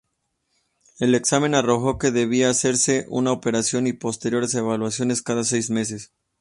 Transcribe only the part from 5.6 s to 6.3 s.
meses.